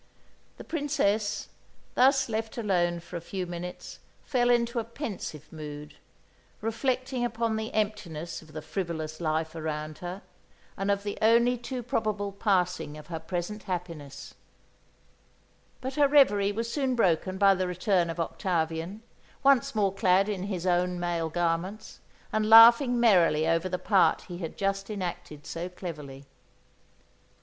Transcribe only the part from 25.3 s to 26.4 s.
so cleverly.